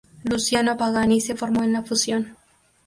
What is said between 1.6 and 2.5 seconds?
en la fusión.